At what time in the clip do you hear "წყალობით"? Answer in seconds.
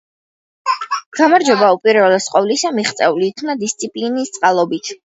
4.39-4.97